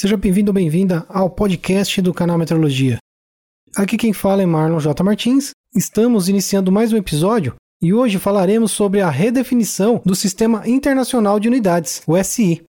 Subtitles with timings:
[0.00, 2.98] Seja bem-vindo ou bem-vinda ao podcast do canal Metrologia.
[3.76, 5.02] Aqui quem fala é Marlon J.
[5.02, 5.50] Martins.
[5.74, 11.48] Estamos iniciando mais um episódio e hoje falaremos sobre a redefinição do Sistema Internacional de
[11.48, 12.62] Unidades, o SI.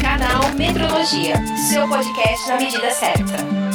[0.00, 1.36] Canal Metrologia,
[1.70, 3.67] seu podcast na medida certa.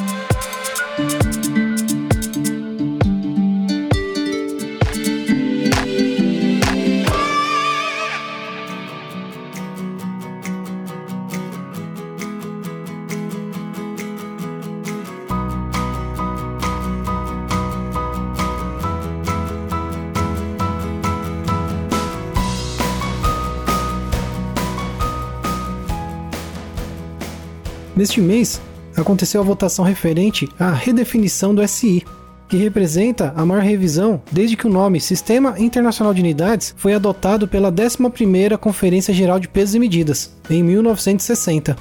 [27.95, 28.59] Neste mês,
[28.97, 32.03] aconteceu a votação referente à redefinição do SI,
[32.49, 37.47] que representa a maior revisão desde que o nome Sistema Internacional de Unidades foi adotado
[37.47, 41.75] pela 11ª Conferência Geral de Pesos e Medidas, em 1960.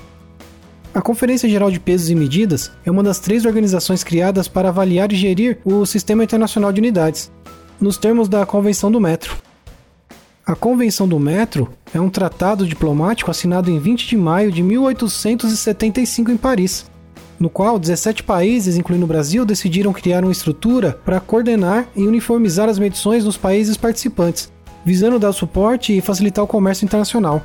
[0.94, 5.10] A Conferência Geral de Pesos e Medidas é uma das três organizações criadas para avaliar
[5.12, 7.32] e gerir o Sistema Internacional de Unidades,
[7.80, 9.34] nos termos da Convenção do Metro.
[10.44, 16.32] A Convenção do Metro é um tratado diplomático assinado em 20 de maio de 1875
[16.32, 16.84] em Paris,
[17.38, 22.68] no qual 17 países, incluindo o Brasil, decidiram criar uma estrutura para coordenar e uniformizar
[22.68, 24.50] as medições nos países participantes,
[24.84, 27.40] visando dar suporte e facilitar o comércio internacional.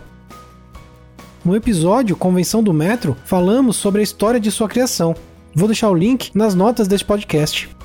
[1.45, 5.15] No episódio Convenção do Metro, falamos sobre a história de sua criação.
[5.53, 7.76] Vou deixar o link nas notas deste podcast.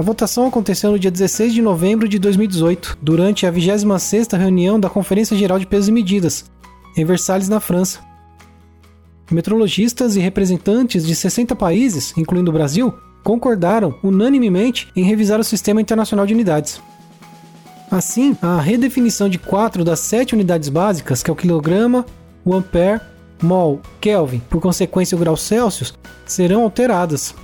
[0.00, 4.88] A votação aconteceu no dia 16 de novembro de 2018, durante a 26ª reunião da
[4.88, 6.50] Conferência Geral de Pesos e Medidas,
[6.96, 8.00] em Versalhes, na França.
[9.30, 15.82] Metrologistas e representantes de 60 países, incluindo o Brasil, concordaram unanimemente em revisar o Sistema
[15.82, 16.80] Internacional de Unidades.
[17.90, 22.06] Assim, a redefinição de quatro das sete unidades básicas, que é o quilograma,
[22.42, 23.02] o ampere,
[23.42, 25.92] mol, Kelvin, por consequência o grau Celsius,
[26.24, 27.34] serão alteradas.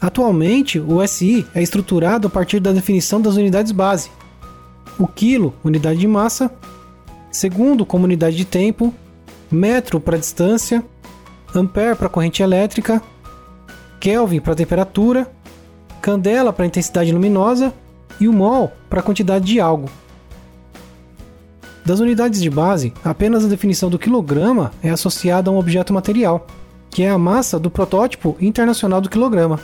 [0.00, 4.10] Atualmente, o SI é estruturado a partir da definição das unidades base.
[4.98, 6.50] O quilo, unidade de massa,
[7.30, 8.94] segundo como unidade de tempo,
[9.50, 10.84] metro para distância,
[11.54, 13.02] ampere para corrente elétrica,
[14.00, 15.30] Kelvin para temperatura,
[16.00, 17.74] candela para intensidade luminosa
[18.20, 19.88] e o mol para quantidade de algo.
[21.84, 26.46] Das unidades de base, apenas a definição do quilograma é associada a um objeto material,
[26.90, 29.58] que é a massa do protótipo internacional do quilograma.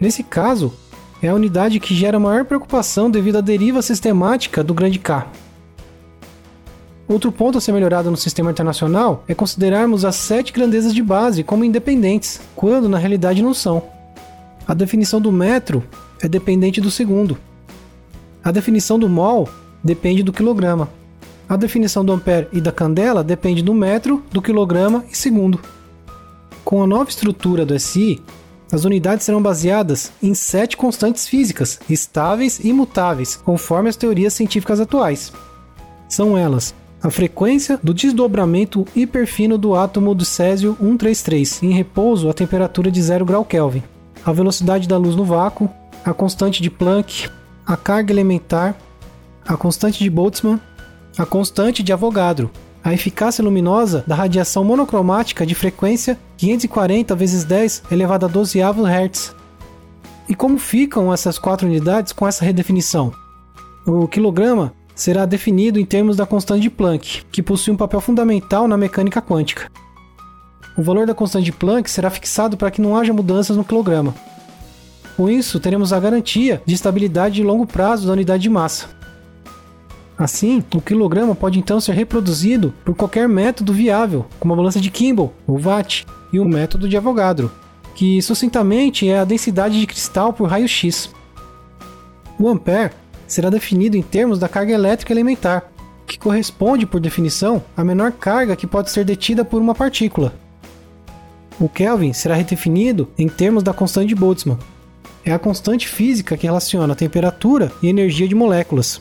[0.00, 0.72] Nesse caso,
[1.20, 5.26] é a unidade que gera maior preocupação devido à deriva sistemática do grande K.
[7.08, 11.42] Outro ponto a ser melhorado no sistema internacional é considerarmos as sete grandezas de base
[11.42, 13.82] como independentes, quando na realidade não são.
[14.66, 15.82] A definição do metro
[16.20, 17.38] é dependente do segundo.
[18.44, 19.48] A definição do mol
[19.82, 20.88] depende do quilograma.
[21.48, 25.58] A definição do ampere e da candela depende do metro, do quilograma e segundo.
[26.62, 28.20] Com a nova estrutura do SI,
[28.70, 34.80] as unidades serão baseadas em sete constantes físicas, estáveis e imutáveis, conforme as teorias científicas
[34.80, 35.32] atuais.
[36.08, 42.34] São elas a frequência do desdobramento hiperfino do átomo do césio 133 em repouso a
[42.34, 43.82] temperatura de 0 grau Kelvin,
[44.24, 45.70] a velocidade da luz no vácuo,
[46.04, 47.28] a constante de Planck,
[47.64, 48.76] a carga elementar,
[49.46, 50.60] a constante de Boltzmann,
[51.16, 52.50] a constante de Avogadro,
[52.88, 59.34] a eficácia luminosa da radiação monocromática de frequência 540 vezes 10 elevado a 12 Hz.
[60.26, 63.12] E como ficam essas quatro unidades com essa redefinição?
[63.86, 68.66] O quilograma será definido em termos da constante de Planck, que possui um papel fundamental
[68.66, 69.70] na mecânica quântica.
[70.76, 74.14] O valor da constante de Planck será fixado para que não haja mudanças no quilograma.
[75.14, 78.97] Com isso, teremos a garantia de estabilidade de longo prazo da unidade de massa.
[80.18, 84.90] Assim, o quilograma pode então ser reproduzido por qualquer método viável, como a balança de
[84.90, 87.50] Kimball, o Watt, e o método de Avogadro,
[87.94, 91.10] que sucintamente é a densidade de cristal por raio-x.
[92.38, 92.92] O ampere
[93.26, 95.70] será definido em termos da carga elétrica elementar,
[96.06, 100.34] que corresponde, por definição, à menor carga que pode ser detida por uma partícula.
[101.60, 104.58] O Kelvin será redefinido em termos da constante de Boltzmann.
[105.24, 109.00] É a constante física que relaciona a temperatura e energia de moléculas.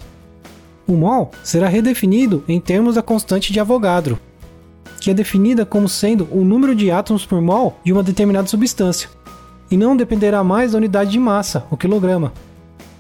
[0.87, 4.17] O mol será redefinido em termos da constante de Avogadro,
[5.01, 9.09] que é definida como sendo o número de átomos por mol de uma determinada substância,
[9.69, 12.31] e não dependerá mais da unidade de massa, o quilograma.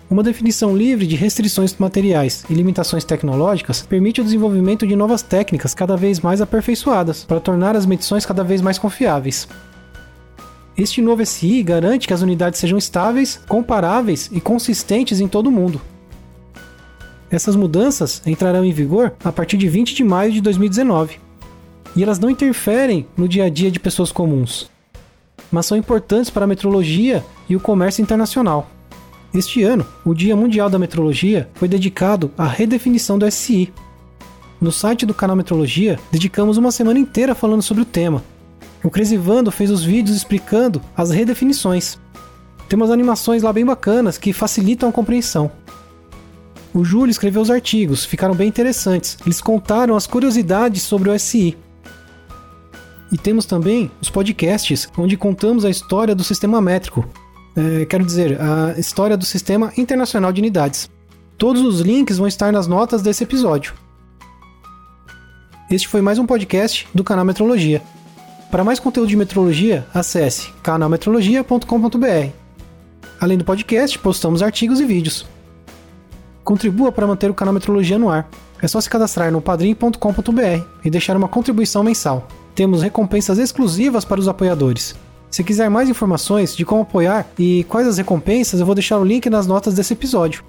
[0.09, 5.73] Uma definição livre de restrições materiais e limitações tecnológicas permite o desenvolvimento de novas técnicas
[5.73, 9.47] cada vez mais aperfeiçoadas para tornar as medições cada vez mais confiáveis.
[10.77, 15.51] Este novo SI garante que as unidades sejam estáveis, comparáveis e consistentes em todo o
[15.51, 15.81] mundo.
[17.29, 21.19] Essas mudanças entrarão em vigor a partir de 20 de maio de 2019.
[21.95, 24.69] E elas não interferem no dia a dia de pessoas comuns,
[25.51, 28.69] mas são importantes para a metrologia e o comércio internacional.
[29.33, 33.73] Este ano, o Dia Mundial da Metrologia foi dedicado à redefinição do SI.
[34.59, 38.23] No site do canal Metrologia, dedicamos uma semana inteira falando sobre o tema.
[38.83, 41.99] O Cresivando fez os vídeos explicando as redefinições.
[42.69, 45.51] Tem umas animações lá bem bacanas que facilitam a compreensão.
[46.77, 49.17] O Júlio escreveu os artigos, ficaram bem interessantes.
[49.25, 51.57] Eles contaram as curiosidades sobre o SI.
[53.11, 57.03] E temos também os podcasts, onde contamos a história do sistema métrico.
[57.55, 60.87] É, quero dizer, a história do Sistema Internacional de Unidades.
[61.35, 63.73] Todos os links vão estar nas notas desse episódio.
[65.71, 67.81] Este foi mais um podcast do canal Metrologia.
[68.51, 72.29] Para mais conteúdo de metrologia, acesse canalmetrologia.com.br.
[73.19, 75.25] Além do podcast, postamos artigos e vídeos.
[76.47, 78.25] Contribua para manter o canal Metrologia no ar.
[78.61, 82.25] É só se cadastrar no padrim.com.br e deixar uma contribuição mensal.
[82.55, 84.95] Temos recompensas exclusivas para os apoiadores.
[85.29, 89.03] Se quiser mais informações de como apoiar e quais as recompensas, eu vou deixar o
[89.03, 90.41] link nas notas desse episódio.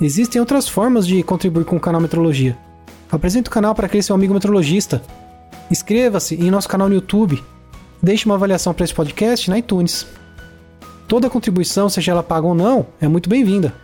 [0.00, 2.58] Existem outras formas de contribuir com o canal Metrologia.
[3.08, 5.00] Apresente o canal para aquele seu amigo metrologista.
[5.70, 7.40] Inscreva-se em nosso canal no YouTube.
[8.02, 10.08] Deixe uma avaliação para esse podcast na iTunes.
[11.06, 13.83] Toda contribuição, seja ela paga ou não, é muito bem-vinda.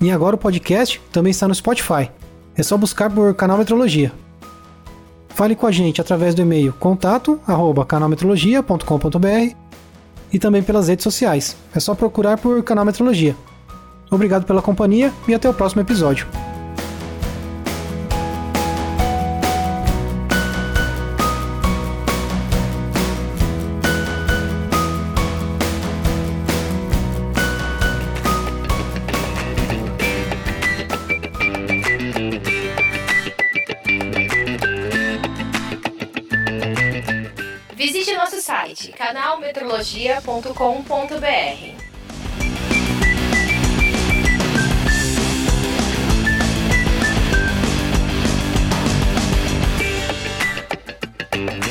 [0.00, 2.10] E agora o podcast também está no Spotify.
[2.56, 4.12] É só buscar por canal Metrologia.
[5.30, 9.54] Fale com a gente através do e-mail contato@canalmetrologia.com.br
[10.32, 11.56] e também pelas redes sociais.
[11.74, 13.34] É só procurar por Canal Metrologia.
[14.10, 16.26] Obrigado pela companhia e até o próximo episódio.
[39.00, 41.80] canalmetrologia.com.br.
[51.32, 51.69] thank